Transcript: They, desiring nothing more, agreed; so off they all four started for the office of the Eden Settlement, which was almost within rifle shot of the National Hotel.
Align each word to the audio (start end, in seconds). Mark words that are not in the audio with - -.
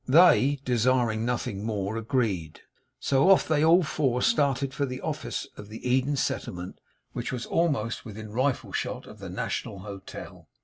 They, 0.07 0.57
desiring 0.65 1.25
nothing 1.25 1.63
more, 1.63 1.95
agreed; 1.95 2.61
so 2.99 3.29
off 3.29 3.47
they 3.47 3.63
all 3.63 3.83
four 3.83 4.23
started 4.23 4.73
for 4.73 4.87
the 4.87 4.99
office 4.99 5.45
of 5.57 5.67
the 5.69 5.87
Eden 5.87 6.15
Settlement, 6.15 6.79
which 7.13 7.31
was 7.31 7.45
almost 7.45 8.03
within 8.03 8.31
rifle 8.31 8.71
shot 8.73 9.05
of 9.05 9.19
the 9.19 9.29
National 9.29 9.77
Hotel. 9.81 10.47